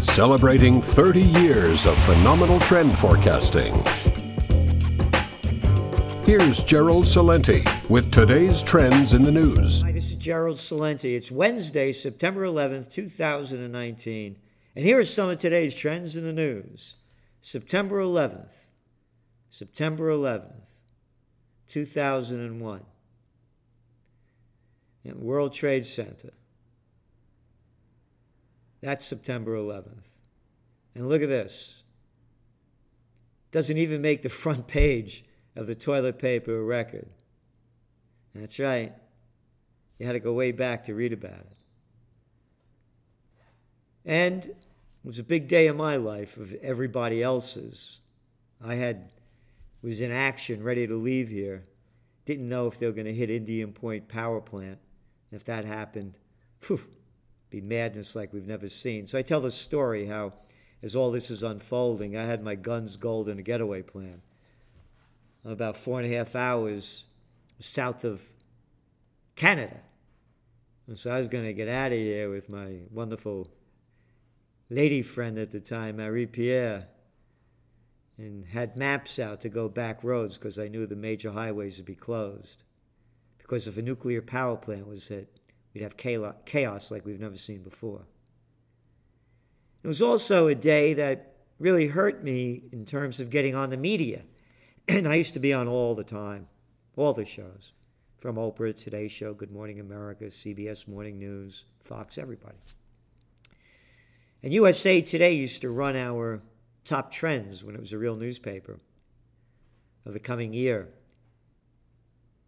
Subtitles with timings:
[0.00, 3.74] celebrating 30 years of phenomenal trend forecasting.
[6.24, 9.82] Here's Gerald Celente with today's trends in the news.
[9.82, 11.16] Hi, this is Gerald Celente.
[11.16, 14.36] It's Wednesday, September 11th, 2019,
[14.74, 16.96] and here are some of today's trends in the news.
[17.40, 18.54] September 11th,
[19.50, 20.66] September 11th,
[21.68, 22.84] 2001.
[25.04, 26.32] And World Trade Center.
[28.80, 30.06] That's September 11th.
[30.94, 31.82] And look at this.
[33.52, 37.08] Doesn't even make the front page of the toilet paper record.
[38.34, 38.94] That's right.
[39.98, 41.56] You had to go way back to read about it.
[44.04, 44.56] And it
[45.04, 48.00] was a big day in my life of everybody else's.
[48.62, 49.14] I had
[49.82, 51.62] was in action, ready to leave here.
[52.24, 54.78] Didn't know if they were going to hit Indian Point Power Plant.
[55.30, 56.14] If that happened,
[56.66, 56.80] whew,
[57.50, 59.06] be madness like we've never seen.
[59.06, 60.32] So I tell the story how,
[60.82, 64.22] as all this is unfolding, I had my guns gold in a getaway plan.
[65.44, 67.06] About four and a half hours
[67.58, 68.22] south of
[69.36, 69.80] Canada.
[70.86, 73.50] And so I was going to get out of here with my wonderful
[74.68, 76.88] lady friend at the time, Marie Pierre,
[78.18, 81.86] and had maps out to go back roads because I knew the major highways would
[81.86, 82.64] be closed.
[83.38, 85.35] Because if a nuclear power plant was hit,
[85.76, 88.06] we'd have chaos like we've never seen before.
[89.82, 93.76] It was also a day that really hurt me in terms of getting on the
[93.76, 94.22] media.
[94.88, 96.46] And I used to be on all the time,
[96.96, 97.72] all the shows,
[98.16, 102.56] from Oprah, Today Show, Good Morning America, CBS Morning News, Fox, everybody.
[104.44, 106.40] And USA Today used to run our
[106.84, 108.78] top trends when it was a real newspaper
[110.06, 110.88] of the coming year.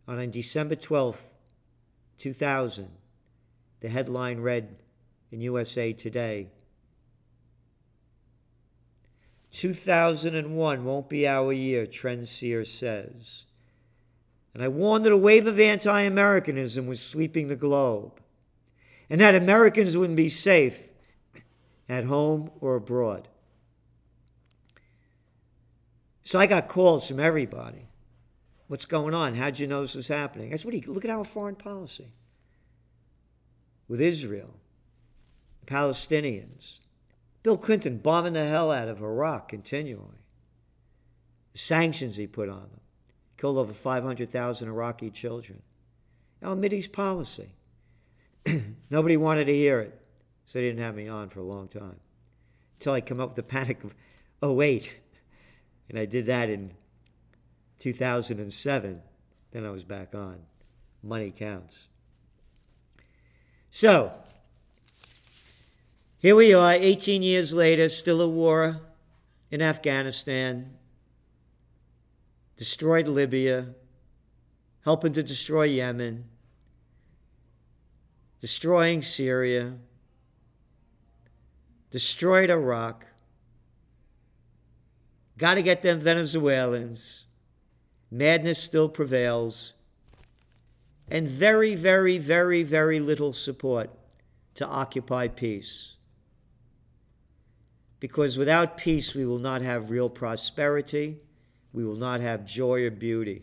[0.07, 1.27] On December 12th,
[2.19, 2.89] 2000,
[3.81, 4.77] the headline read
[5.31, 6.49] in USA Today
[9.59, 13.47] 2001 won't be our year, Trendseer says.
[14.55, 18.21] And I warned that a wave of anti Americanism was sweeping the globe,
[19.11, 20.93] and that Americans wouldn't be safe
[21.89, 23.29] at home or abroad.
[26.23, 27.87] So I got calls from everybody.
[28.67, 29.35] What's going on?
[29.35, 30.53] How'd you know this was happening?
[30.53, 32.13] I said, what you look at our foreign policy
[33.89, 34.55] with Israel,
[35.61, 36.81] the Palestinians,
[37.43, 40.19] Bill Clinton bombing the hell out of Iraq continually.
[41.53, 42.81] The sanctions he put on them
[43.39, 45.63] killed over 500,000 Iraqi children.
[46.43, 47.55] Al Mideast policy.
[48.91, 49.99] Nobody wanted to hear it,
[50.45, 52.01] so they didn't have me on for a long time.
[52.79, 53.95] Until I come up with the panic of
[54.43, 54.93] 08.
[55.89, 56.75] And I did that in
[57.79, 59.03] 2007.
[59.53, 60.41] Then I was back on.
[61.03, 61.89] Money counts.
[63.71, 64.13] So,
[66.19, 68.81] here we are, 18 years later, still a war
[69.51, 70.75] in Afghanistan,
[72.57, 73.69] destroyed Libya,
[74.85, 76.25] helping to destroy Yemen,
[78.41, 79.75] destroying Syria,
[81.91, 83.07] destroyed Iraq.
[85.37, 87.27] Got to get them Venezuelans.
[88.11, 89.75] Madness still prevails.
[91.11, 93.91] And very, very, very, very little support
[94.55, 95.95] to occupy peace.
[98.01, 101.19] Because without peace, we will not have real prosperity,
[101.73, 103.43] we will not have joy or beauty,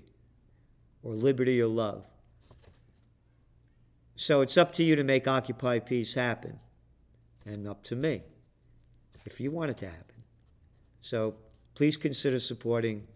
[1.03, 2.05] or liberty or love.
[4.15, 6.59] So it's up to you to make Occupy Peace happen,
[7.45, 8.21] and up to me
[9.25, 10.23] if you want it to happen.
[11.01, 11.35] So
[11.73, 13.07] please consider supporting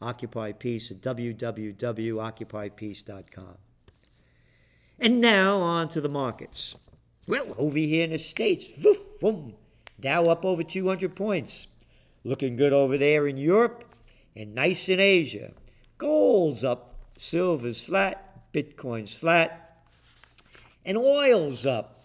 [0.00, 3.63] Occupy Peace at www.occupypeace.com.
[4.98, 6.76] And now on to the markets.
[7.26, 9.54] Well, over here in the States, woof, boom,
[10.00, 11.68] Dow up over 200 points.
[12.24, 13.84] Looking good over there in Europe
[14.34, 15.52] and nice in Asia.
[15.98, 19.78] Gold's up, silver's flat, Bitcoin's flat,
[20.84, 22.04] and oil's up.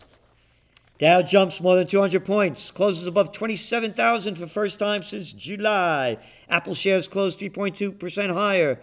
[0.97, 6.17] Dow jumps more than 200 points, closes above 27,000 for first time since July.
[6.49, 8.79] Apple shares closed 3.2% higher.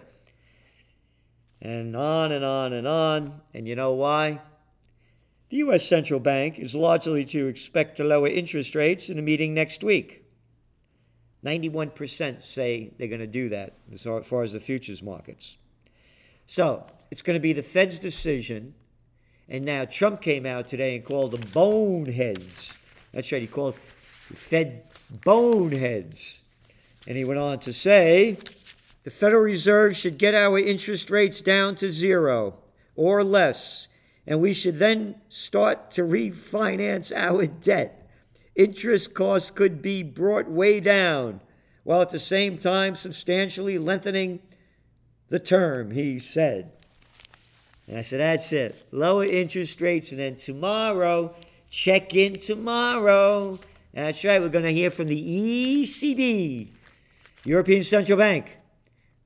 [1.66, 3.40] And on and on and on.
[3.52, 4.38] And you know why?
[5.48, 5.84] The U.S.
[5.84, 10.22] Central Bank is largely to expect to lower interest rates in a meeting next week.
[11.44, 15.58] 91% say they're going to do that as far as the futures markets.
[16.46, 18.74] So it's going to be the Fed's decision.
[19.48, 22.74] And now Trump came out today and called them boneheads.
[23.12, 23.74] That's right, he called
[24.30, 24.84] the Fed
[25.24, 26.42] boneheads.
[27.08, 28.38] And he went on to say
[29.06, 32.56] the Federal Reserve should get our interest rates down to zero
[32.96, 33.86] or less
[34.26, 38.10] and we should then start to refinance our debt.
[38.56, 41.40] interest costs could be brought way down,
[41.84, 44.40] while at the same time substantially lengthening
[45.28, 46.72] the term, he said.
[47.86, 48.88] And I said, That's it.
[48.90, 51.32] Lower interest rates, and then tomorrow,
[51.70, 53.60] check in tomorrow.
[53.94, 56.70] That's right, we're going to hear from the ECB,
[57.44, 58.58] European Central Bank.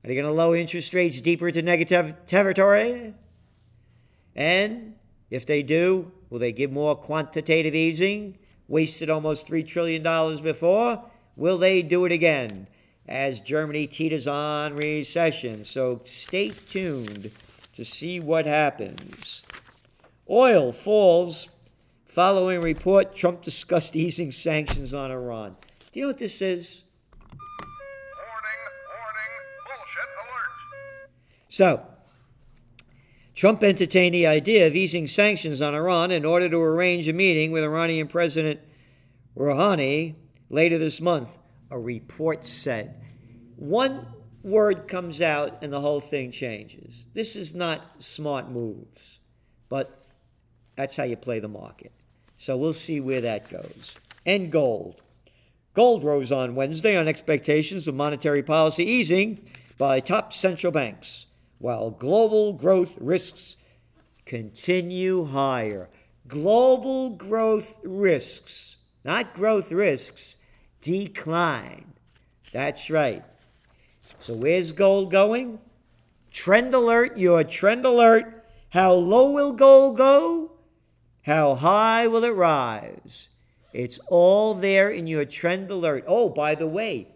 [0.03, 3.13] Are they going to lower interest rates deeper into negative territory?
[4.35, 4.95] And
[5.29, 8.37] if they do, will they give more quantitative easing?
[8.67, 10.01] Wasted almost $3 trillion
[10.41, 11.03] before.
[11.35, 12.67] Will they do it again
[13.07, 15.63] as Germany teeters on recession?
[15.63, 17.31] So stay tuned
[17.73, 19.43] to see what happens.
[20.29, 21.49] Oil falls
[22.05, 25.55] following report Trump discussed easing sanctions on Iran.
[25.91, 26.83] Do you know what this is?
[31.51, 31.85] So,
[33.35, 37.51] Trump entertained the idea of easing sanctions on Iran in order to arrange a meeting
[37.51, 38.61] with Iranian President
[39.35, 40.15] Rouhani
[40.49, 41.39] later this month,
[41.69, 43.03] a report said.
[43.57, 44.07] One
[44.43, 47.07] word comes out and the whole thing changes.
[47.13, 49.19] This is not smart moves,
[49.67, 50.05] but
[50.77, 51.91] that's how you play the market.
[52.37, 53.99] So we'll see where that goes.
[54.25, 55.01] And gold.
[55.73, 59.45] Gold rose on Wednesday on expectations of monetary policy easing
[59.77, 61.25] by top central banks,
[61.61, 63.55] while global growth risks
[64.25, 65.89] continue higher.
[66.27, 70.37] Global growth risks, not growth risks,
[70.81, 71.93] decline.
[72.51, 73.23] That's right.
[74.19, 75.59] So where's gold going?
[76.31, 78.43] Trend alert, your trend alert.
[78.69, 80.53] How low will gold go?
[81.23, 83.29] How high will it rise?
[83.71, 86.05] It's all there in your trend alert.
[86.07, 87.09] Oh, by the way,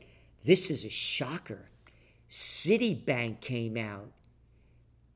[0.46, 1.70] this is a shocker.
[2.30, 4.12] Citibank came out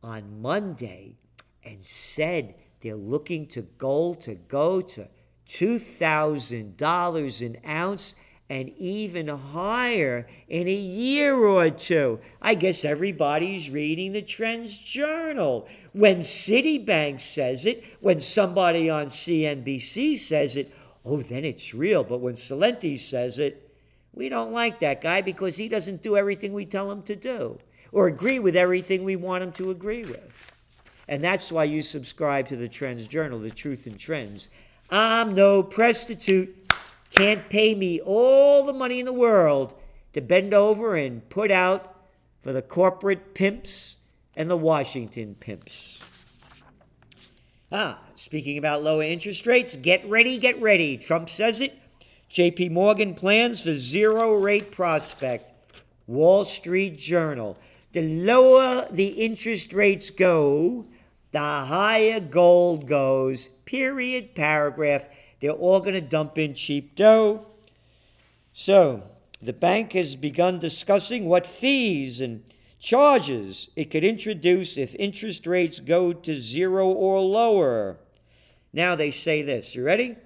[0.04, 1.16] on Monday
[1.63, 5.07] and said they're looking to gold to go to
[5.46, 8.16] $2,000 an ounce
[8.50, 12.19] and even higher in a year or two.
[12.42, 15.68] I guess everybody's reading the Trends Journal.
[15.94, 20.74] When Citibank says it, when somebody on CNBC says it,
[21.06, 22.04] oh, then it's real.
[22.04, 23.72] But when Celente says it,
[24.13, 27.60] we don't like that guy because he doesn't do everything we tell him to do
[27.92, 30.52] or agree with everything we want them to agree with.
[31.08, 34.50] And that's why you subscribe to the Trends Journal, the Truth and Trends.
[34.90, 36.56] I'm no prostitute
[37.12, 39.76] can't pay me all the money in the world
[40.14, 41.96] to bend over and put out
[42.42, 43.98] for the corporate pimps
[44.36, 46.02] and the Washington pimps.
[47.72, 50.98] Ah, speaking about lower interest rates, get ready, get ready.
[50.98, 51.78] Trump says it.
[52.32, 55.52] JP Morgan plans for zero rate prospect.
[56.08, 57.58] Wall Street Journal.
[57.92, 60.86] The lower the interest rates go,
[61.32, 63.50] the higher gold goes.
[63.66, 65.08] Period, paragraph.
[65.40, 67.48] They're all going to dump in cheap dough.
[68.54, 69.04] So,
[69.42, 72.44] the bank has begun discussing what fees and
[72.80, 77.98] charges it could introduce if interest rates go to zero or lower.
[78.74, 79.76] Now they say this.
[79.76, 80.18] You ready?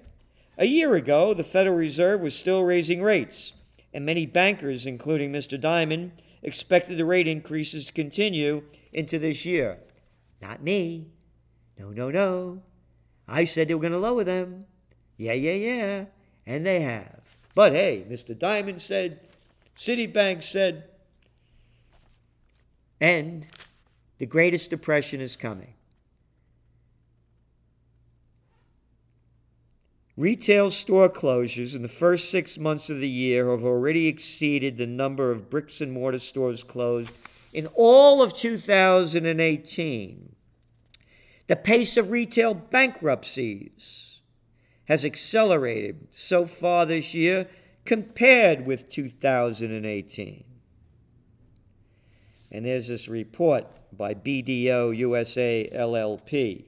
[0.56, 3.54] A year ago, the Federal Reserve was still raising rates,
[3.92, 5.60] and many bankers, including Mr.
[5.60, 6.12] Dimon,
[6.44, 8.62] expected the rate increases to continue
[8.92, 9.78] into this year.
[10.40, 11.08] Not me.
[11.78, 12.62] No, no, no.
[13.26, 14.66] I said they were going to lower them.
[15.16, 16.04] Yeah, yeah, yeah.
[16.46, 17.20] And they have.
[17.54, 18.36] But hey, Mr.
[18.36, 19.20] Dimon said,
[19.76, 20.84] Citibank said,
[23.00, 23.46] and
[24.18, 25.74] the greatest depression is coming.
[30.16, 34.86] Retail store closures in the first six months of the year have already exceeded the
[34.86, 37.18] number of bricks and mortar stores closed
[37.52, 40.36] in all of 2018.
[41.48, 44.20] The pace of retail bankruptcies
[44.84, 47.48] has accelerated so far this year
[47.84, 50.44] compared with 2018.
[52.52, 56.66] And there's this report by BDO USA LLP.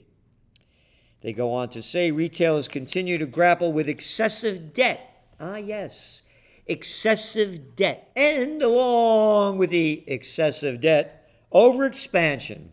[1.27, 5.25] They go on to say retailers continue to grapple with excessive debt.
[5.41, 6.23] Ah, yes,
[6.69, 8.13] excessive debt.
[8.15, 12.69] And along with the excessive debt, overexpansion,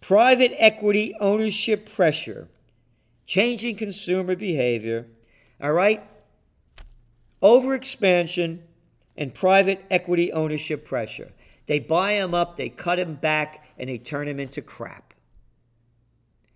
[0.00, 2.48] private equity ownership pressure,
[3.24, 5.06] changing consumer behavior,
[5.60, 6.02] all right?
[7.40, 8.62] Overexpansion
[9.16, 11.30] and private equity ownership pressure.
[11.66, 15.11] They buy them up, they cut them back, and they turn them into crap.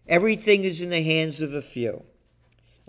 [0.08, 2.04] Everything is in the hands of a few.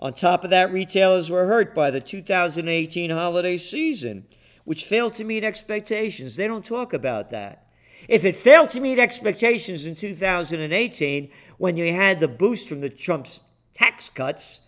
[0.00, 4.26] On top of that, retailers were hurt by the 2018 holiday season,
[4.64, 6.36] which failed to meet expectations.
[6.36, 7.66] They don't talk about that.
[8.06, 12.90] If it failed to meet expectations in 2018, when you had the boost from the
[12.90, 13.42] Trump's
[13.74, 14.62] tax cuts,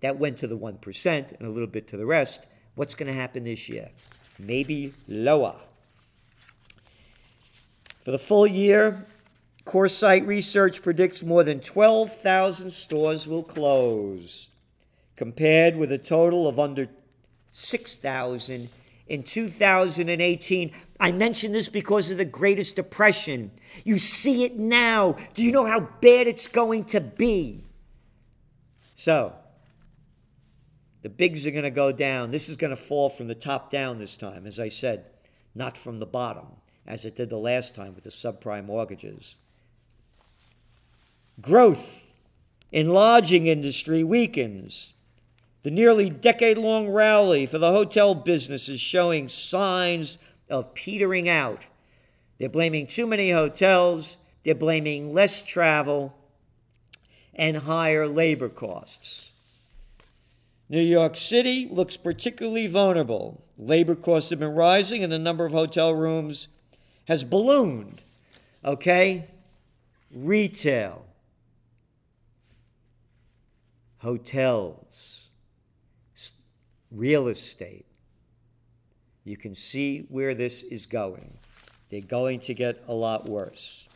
[0.00, 2.46] That went to the 1% and a little bit to the rest.
[2.76, 3.90] What's going to happen this year?
[4.38, 5.56] Maybe lower.
[8.04, 9.06] For the full year,
[9.68, 14.48] Coresight Research predicts more than 12,000 stores will close,
[15.14, 16.88] compared with a total of under
[17.52, 18.70] 6,000
[19.08, 20.72] in 2018.
[20.98, 23.50] I mention this because of the greatest depression.
[23.84, 25.18] You see it now.
[25.34, 27.66] Do you know how bad it's going to be?
[28.94, 29.34] So,
[31.02, 32.30] the bigs are going to go down.
[32.30, 35.04] This is going to fall from the top down this time, as I said,
[35.54, 36.46] not from the bottom,
[36.86, 39.36] as it did the last time with the subprime mortgages.
[41.40, 42.06] Growth
[42.72, 44.92] in lodging industry weakens.
[45.62, 50.18] The nearly decade long rally for the hotel business is showing signs
[50.50, 51.66] of petering out.
[52.38, 56.16] They're blaming too many hotels, they're blaming less travel,
[57.34, 59.32] and higher labor costs.
[60.68, 63.42] New York City looks particularly vulnerable.
[63.56, 66.48] Labor costs have been rising, and the number of hotel rooms
[67.06, 68.02] has ballooned.
[68.64, 69.28] Okay?
[70.10, 71.06] Retail,
[74.08, 75.28] hotels,
[76.90, 77.84] real estate.
[79.22, 81.36] You can see where this is going.
[81.90, 83.86] They're going to get a lot worse.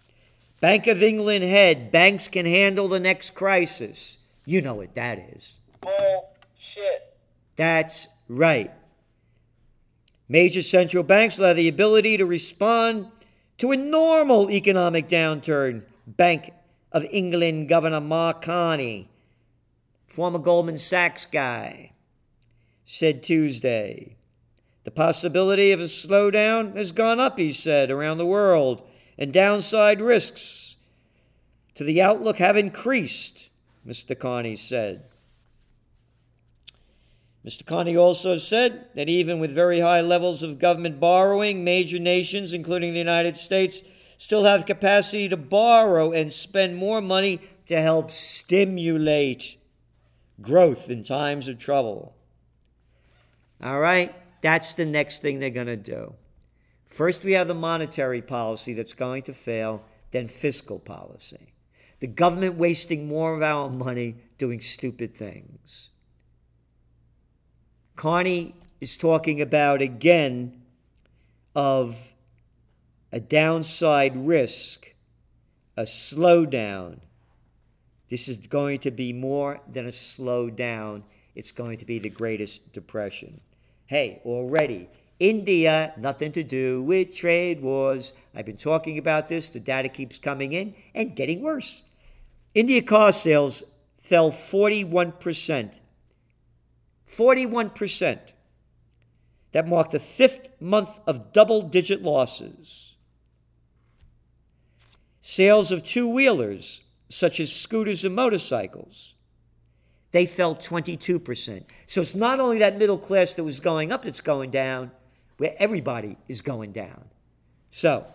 [0.61, 4.19] Bank of England head banks can handle the next crisis.
[4.45, 5.61] You know what that is.
[5.81, 7.16] Bullshit.
[7.57, 8.71] That's right.
[10.28, 13.07] Major central banks will have the ability to respond
[13.57, 15.87] to a normal economic downturn.
[16.07, 16.52] Bank
[16.92, 19.09] of England Governor Mark Carney,
[20.12, 21.92] former Goldman Sachs guy,
[22.85, 24.16] said Tuesday.
[24.85, 30.02] The possibility of a slowdown has gone up, he said, around the world, and downside
[30.02, 30.76] risks
[31.75, 33.49] to the outlook have increased,
[33.87, 34.19] Mr.
[34.19, 35.04] Carney said.
[37.47, 37.64] Mr.
[37.64, 42.92] Carney also said that even with very high levels of government borrowing, major nations, including
[42.92, 43.83] the United States,
[44.19, 49.57] still have capacity to borrow and spend more money to help stimulate
[50.42, 52.14] growth in times of trouble.
[53.62, 56.14] All right, that's the next thing they're going to do.
[56.87, 61.54] First, we have the monetary policy that's going to fail, then fiscal policy.
[62.00, 65.90] The government wasting more of our money doing stupid things.
[67.96, 70.61] Carney is talking about again
[71.54, 72.14] of
[73.12, 74.94] a downside risk,
[75.76, 76.99] a slowdown.
[78.12, 81.04] This is going to be more than a slowdown.
[81.35, 83.40] It's going to be the greatest depression.
[83.87, 88.12] Hey, already, India, nothing to do with trade wars.
[88.35, 89.49] I've been talking about this.
[89.49, 91.85] The data keeps coming in and getting worse.
[92.54, 93.64] India car sales
[93.99, 95.81] fell 41%.
[97.09, 98.19] 41%.
[99.52, 102.95] That marked the fifth month of double digit losses.
[105.23, 109.14] Sales of two wheelers, such as scooters and motorcycles,
[110.12, 111.64] they fell 22%.
[111.85, 114.92] So it's not only that middle class that was going up that's going down,
[115.37, 117.04] where everybody is going down.
[117.71, 118.07] So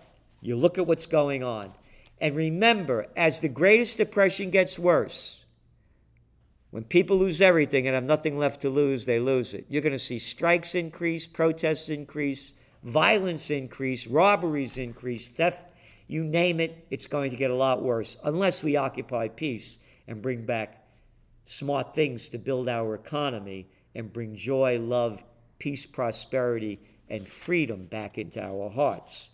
[0.41, 1.73] you look at what's going on.
[2.19, 5.45] And remember, as the greatest depression gets worse,
[6.71, 9.65] when people lose everything and have nothing left to lose, they lose it.
[9.69, 15.71] You're going to see strikes increase, protests increase, violence increase, robberies increase, theft,
[16.07, 20.21] you name it, it's going to get a lot worse unless we occupy peace and
[20.21, 20.85] bring back
[21.43, 25.23] smart things to build our economy and bring joy, love,
[25.59, 29.31] peace, prosperity, and freedom back into our hearts.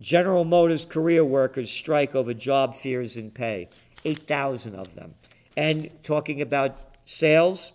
[0.00, 3.68] General Motors Korea workers strike over job fears and pay,
[4.04, 5.14] 8,000 of them.
[5.56, 7.72] And talking about sales,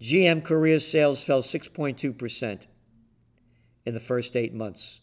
[0.00, 2.66] GM Korea sales fell 6.2%
[3.86, 5.00] in the first eight months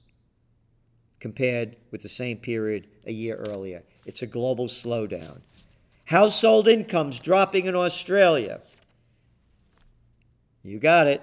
[1.21, 3.83] compared with the same period a year earlier.
[4.05, 5.41] It's a global slowdown.
[6.05, 8.59] Household incomes dropping in Australia.
[10.63, 11.21] You got it.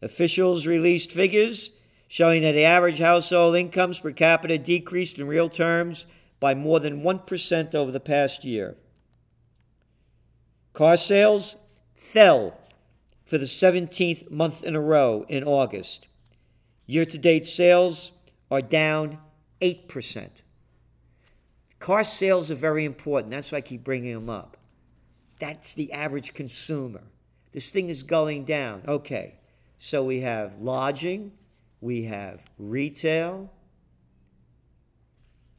[0.00, 1.72] Officials released figures
[2.06, 6.06] showing that the average household incomes per capita decreased in real terms
[6.40, 8.76] by more than 1% over the past year.
[10.72, 11.56] Car sales
[11.96, 12.56] fell
[13.26, 16.06] for the 17th month in a row in August.
[16.86, 18.12] Year to date sales
[18.50, 19.18] are down
[19.60, 20.42] 8%.
[21.78, 23.30] Car sales are very important.
[23.30, 24.56] That's why I keep bringing them up.
[25.38, 27.04] That's the average consumer.
[27.52, 28.82] This thing is going down.
[28.86, 29.36] Okay,
[29.76, 31.32] so we have lodging,
[31.80, 33.52] we have retail,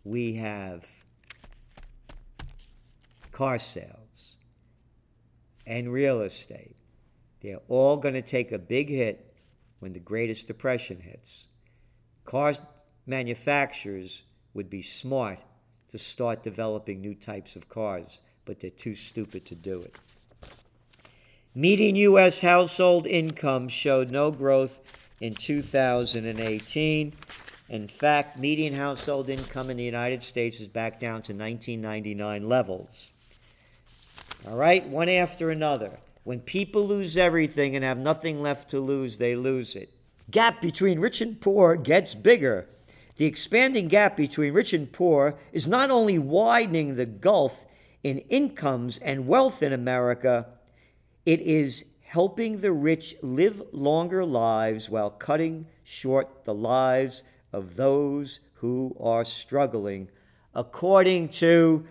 [0.03, 1.05] we have
[3.31, 4.37] car sales.
[5.65, 6.75] and real estate.
[7.41, 9.35] They're all going to take a big hit
[9.77, 11.47] when the greatest depression hits.
[12.25, 12.53] Car
[13.09, 14.23] manufacturers
[14.53, 15.39] would be smart
[15.89, 19.95] to start developing new types of cars, but they're too stupid to do it.
[21.55, 22.41] Median U.S.
[22.41, 24.79] household income showed no growth
[25.19, 27.13] in 2018.
[27.67, 33.11] In fact, median household income in the United States is back down to 1999 levels.
[34.47, 35.99] All right, one after another.
[36.23, 39.93] When people lose everything and have nothing left to lose, they lose it.
[40.29, 42.67] Gap between rich and poor gets bigger.
[43.19, 47.65] The expanding gap between rich and poor is not only widening the gulf
[48.01, 50.45] in incomes and wealth in America,
[51.25, 58.39] it is helping the rich live longer lives while cutting short the lives of those
[58.53, 60.09] who are struggling,
[60.55, 61.85] according to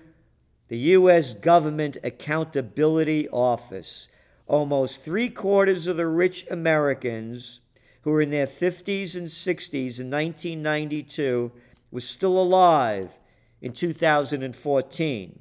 [0.68, 1.35] the U.S.
[1.35, 4.08] Government Accountability Office.
[4.47, 7.61] Almost three quarters of the rich Americans
[8.09, 11.53] who were in their 50s and 60s in 1992
[11.91, 13.19] was still alive
[13.61, 15.41] in 2014.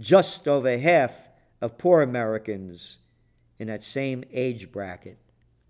[0.00, 1.28] Just over half
[1.60, 2.98] of poor Americans
[3.60, 5.16] in that same age bracket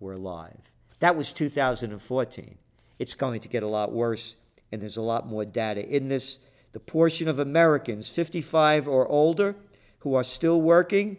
[0.01, 0.73] were alive.
[1.01, 2.57] That was 2014.
[2.99, 4.37] It's going to get a lot worse,
[4.73, 6.39] and there's a lot more data in this.
[6.73, 9.55] The portion of Americans 55 or older
[9.99, 11.19] who are still working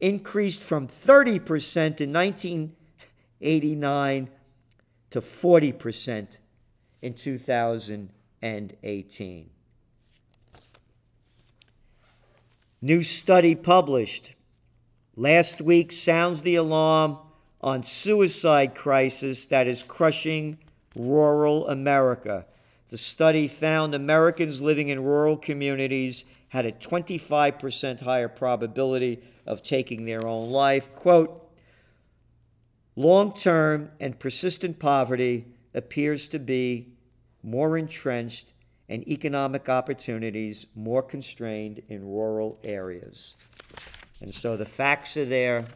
[0.00, 4.30] increased from 30% in 1989
[5.10, 6.38] to 40%
[7.02, 9.50] in 2018.
[12.80, 14.34] New study published
[15.16, 17.18] last week sounds the alarm
[17.60, 20.58] on suicide crisis that is crushing
[20.94, 22.46] rural America.
[22.90, 30.04] The study found Americans living in rural communities had a 25% higher probability of taking
[30.04, 30.92] their own life.
[30.92, 31.47] Quote,
[32.98, 36.88] long term and persistent poverty appears to be
[37.44, 38.52] more entrenched
[38.88, 43.36] and economic opportunities more constrained in rural areas.
[44.20, 45.66] And so the facts are there.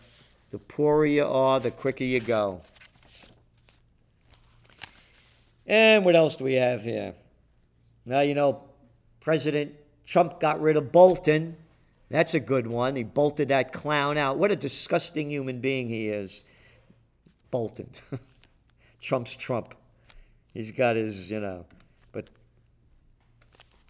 [0.50, 2.60] The poorer you are, the quicker you go.
[5.64, 7.14] And what else do we have here?
[8.04, 8.64] Now, you know,
[9.20, 11.56] President Trump got rid of Bolton.
[12.10, 12.96] That's a good one.
[12.96, 14.38] He bolted that clown out.
[14.38, 16.42] What a disgusting human being he is.
[17.52, 17.90] Bolton.
[19.00, 19.76] Trump's Trump.
[20.52, 21.66] He's got his, you know,
[22.10, 22.30] but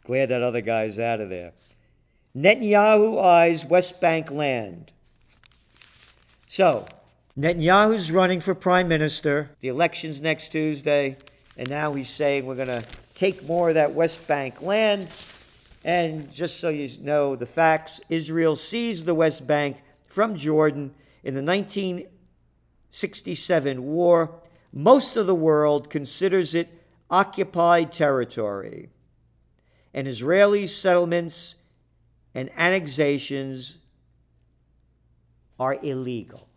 [0.05, 1.53] glad that other guy's out of there.
[2.37, 4.93] Netanyahu eyes West Bank land.
[6.49, 6.87] So,
[7.39, 9.51] Netanyahu's running for prime minister.
[9.61, 11.17] The election's next Tuesday.
[11.57, 15.09] And now he's saying we're going to take more of that West Bank land.
[15.85, 21.35] And just so you know the facts, Israel seized the West Bank from Jordan in
[21.35, 21.43] the
[22.93, 24.43] 1967 war.
[24.71, 26.69] Most of the world considers it
[27.11, 28.91] occupied territory.
[29.95, 31.57] And Israeli settlements
[32.35, 33.79] and annexations
[35.59, 36.49] are illegal.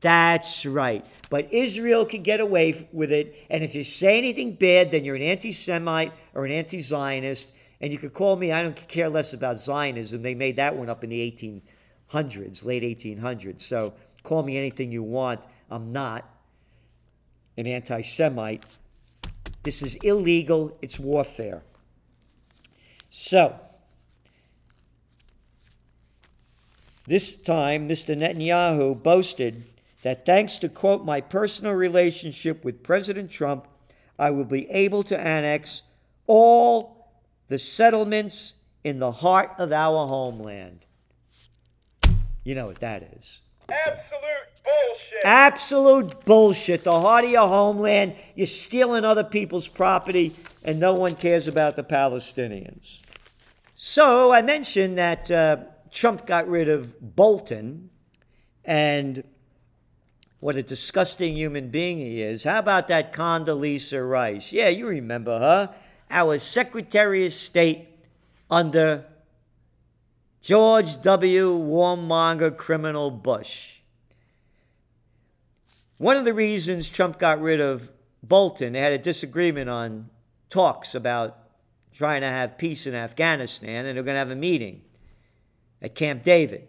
[0.00, 1.04] That's right.
[1.30, 3.34] But Israel can get away with it.
[3.50, 7.52] And if you say anything bad, then you're an anti Semite or an anti Zionist.
[7.80, 10.22] And you could call me, I don't care less about Zionism.
[10.22, 11.62] They made that one up in the
[12.12, 13.60] 1800s, late 1800s.
[13.60, 13.94] So
[14.28, 15.46] call me anything you want.
[15.70, 16.28] I'm not
[17.56, 18.64] an anti Semite.
[19.62, 21.62] This is illegal, it's warfare.
[23.10, 23.58] So,
[27.06, 28.16] this time, Mr.
[28.16, 29.64] Netanyahu boasted
[30.02, 33.66] that thanks to, quote, my personal relationship with President Trump,
[34.18, 35.82] I will be able to annex
[36.26, 37.10] all
[37.48, 40.86] the settlements in the heart of our homeland.
[42.44, 43.40] You know what that is.
[43.70, 45.24] Absolute bullshit.
[45.24, 46.84] Absolute bullshit.
[46.84, 51.76] The heart of your homeland, you're stealing other people's property, and no one cares about
[51.76, 53.00] the Palestinians.
[53.76, 55.58] So I mentioned that uh,
[55.90, 57.90] Trump got rid of Bolton,
[58.64, 59.22] and
[60.40, 62.44] what a disgusting human being he is.
[62.44, 64.52] How about that Condoleezza Rice?
[64.52, 65.74] Yeah, you remember her.
[66.10, 67.88] Our Secretary of State
[68.50, 69.04] under
[70.48, 71.58] George W.
[71.58, 73.80] Warmonger criminal Bush.
[75.98, 80.08] One of the reasons Trump got rid of Bolton, they had a disagreement on
[80.48, 81.36] talks about
[81.92, 84.80] trying to have peace in Afghanistan, and they're going to have a meeting
[85.82, 86.66] at Camp David,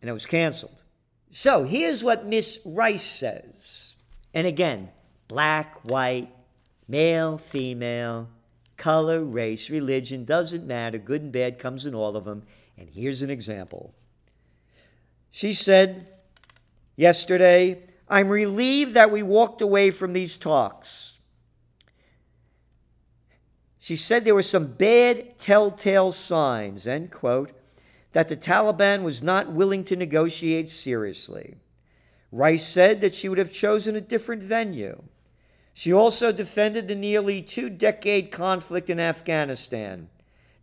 [0.00, 0.82] and it was canceled.
[1.30, 3.94] So here's what Miss Rice says.
[4.34, 4.90] And again,
[5.28, 6.34] black, white,
[6.88, 8.28] male, female,
[8.76, 10.98] color, race, religion, doesn't matter.
[10.98, 12.42] Good and bad comes in all of them.
[12.76, 13.94] And here's an example
[15.30, 16.08] She said
[16.96, 21.18] yesterday, I'm relieved that we walked away from these talks.
[23.78, 27.50] She said there were some bad telltale signs, end quote,
[28.12, 31.56] that the Taliban was not willing to negotiate seriously.
[32.30, 35.02] Rice said that she would have chosen a different venue.
[35.74, 40.08] She also defended the nearly two decade conflict in Afghanistan,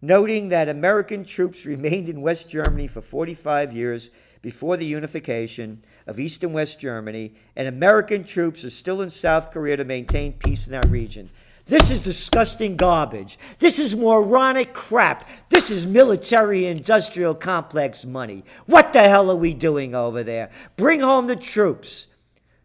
[0.01, 4.09] noting that American troops remained in West Germany for 45 years
[4.41, 9.51] before the unification of East and West Germany, and American troops are still in South
[9.51, 11.29] Korea to maintain peace in that region.
[11.65, 13.37] This is disgusting garbage.
[13.59, 15.29] This is moronic crap.
[15.49, 18.43] This is military industrial complex money.
[18.65, 20.49] What the hell are we doing over there?
[20.77, 22.07] Bring home the troops.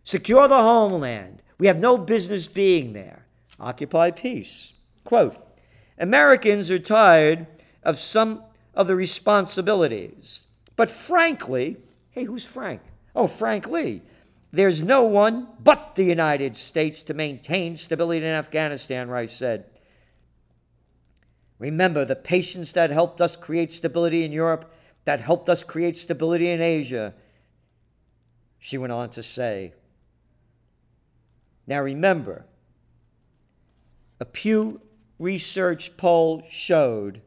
[0.05, 1.43] Secure the homeland.
[1.59, 3.27] We have no business being there.
[3.61, 4.73] Occupy peace.
[5.05, 5.44] Quote
[5.99, 7.47] Americans are tired
[7.83, 8.43] of some
[8.75, 10.47] of the responsibilities.
[10.77, 11.77] But frankly,
[12.11, 12.83] hey, who's Frank?
[13.15, 14.03] Oh, frankly,
[14.55, 19.65] There's no one but the United States to maintain stability in Afghanistan, Rice said.
[21.59, 24.73] Remember the patience that helped us create stability in Europe,
[25.07, 27.15] that helped us create stability in Asia,
[28.61, 29.75] she went on to say.
[31.67, 32.47] Now remember,
[34.21, 34.81] a Pew
[35.19, 37.23] Research poll showed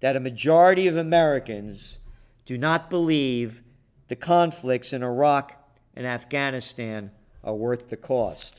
[0.00, 1.98] that a majority of Americans
[2.44, 3.62] do not believe
[4.08, 5.62] the conflicts in Iraq
[5.94, 7.10] and Afghanistan
[7.42, 8.58] are worth the cost.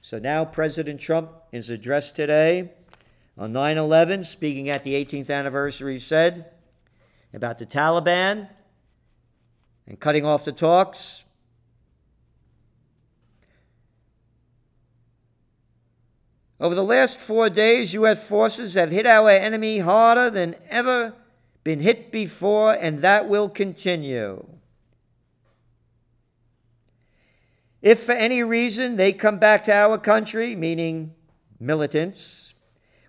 [0.00, 2.72] So now President Trump, in his address today
[3.38, 6.50] on 9 11, speaking at the 18th anniversary, said
[7.32, 8.48] about the Taliban
[9.86, 11.24] and cutting off the talks.
[16.60, 18.26] Over the last four days, U.S.
[18.26, 21.14] forces have hit our enemy harder than ever
[21.64, 24.46] been hit before, and that will continue.
[27.82, 31.14] If for any reason they come back to our country, meaning
[31.58, 32.54] militants,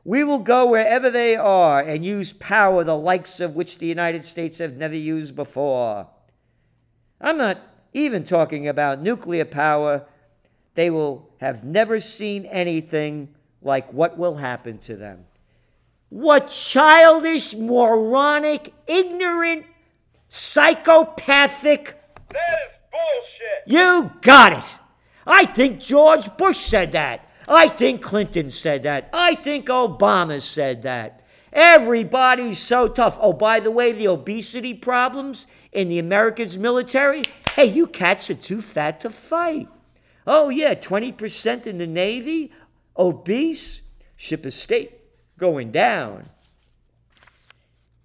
[0.04, 4.26] we will go wherever they are and use power the likes of which the United
[4.26, 6.08] States have never used before.
[7.22, 7.62] I'm not
[7.94, 10.06] even talking about nuclear power.
[10.76, 13.30] They will have never seen anything
[13.62, 15.26] like what will happen to them.
[16.10, 19.66] What childish, moronic, ignorant,
[20.28, 21.98] psychopathic
[22.30, 23.64] That is bullshit.
[23.66, 24.80] you got it.
[25.26, 27.28] I think George Bush said that.
[27.48, 29.10] I think Clinton said that.
[29.14, 31.22] I think Obama said that.
[31.54, 33.18] Everybody's so tough.
[33.22, 37.24] Oh, by the way, the obesity problems in the America's military
[37.56, 39.70] hey, you cats are too fat to fight.
[40.28, 42.52] Oh, yeah, 20% in the Navy,
[42.98, 43.82] obese,
[44.16, 45.00] ship of state
[45.38, 46.30] going down.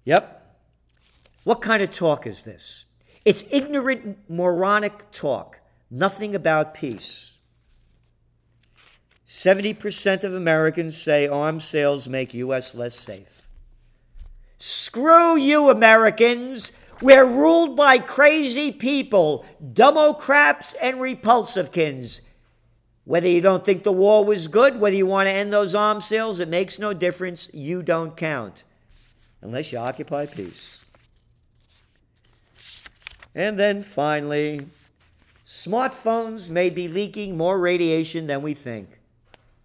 [0.03, 0.57] Yep.
[1.43, 2.85] What kind of talk is this?
[3.25, 7.37] It's ignorant, moronic talk, nothing about peace.
[9.27, 12.75] 70% of Americans say arms sales make U.S.
[12.75, 13.47] less safe.
[14.57, 16.73] Screw you, Americans!
[17.01, 22.21] We're ruled by crazy people, Democrats and Repulsivekins.
[23.05, 26.05] Whether you don't think the war was good, whether you want to end those arms
[26.05, 27.49] sales, it makes no difference.
[27.53, 28.63] You don't count
[29.41, 30.85] unless you occupy peace.
[33.33, 34.67] And then finally,
[35.45, 38.99] smartphones may be leaking more radiation than we think.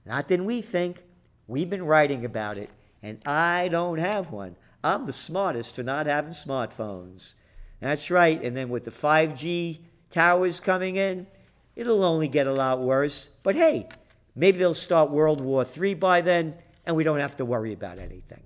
[0.07, 1.03] Not than we think.
[1.47, 2.71] We've been writing about it,
[3.03, 4.57] and I don't have one.
[4.87, 7.35] I'm the smartest for not having smartphones.
[7.81, 8.41] That's right.
[8.41, 11.27] And then with the 5G towers coming in,
[11.75, 13.31] it'll only get a lot worse.
[13.43, 13.89] But hey,
[14.37, 16.55] maybe they'll start World War III by then,
[16.87, 18.45] and we don't have to worry about anything.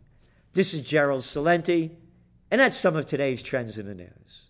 [0.55, 1.91] This is Gerald Celente,
[2.51, 4.49] and that's some of today's trends in the news.